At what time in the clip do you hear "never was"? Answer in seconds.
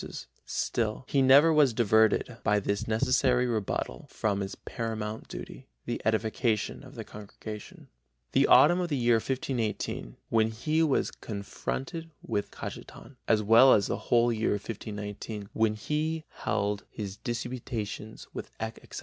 1.21-1.75